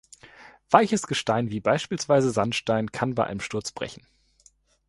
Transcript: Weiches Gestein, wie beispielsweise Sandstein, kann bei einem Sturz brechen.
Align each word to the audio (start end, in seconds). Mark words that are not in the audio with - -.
Weiches 0.71 1.05
Gestein, 1.05 1.51
wie 1.51 1.59
beispielsweise 1.59 2.31
Sandstein, 2.31 2.91
kann 2.91 3.13
bei 3.13 3.25
einem 3.27 3.39
Sturz 3.39 3.71
brechen. 3.71 4.01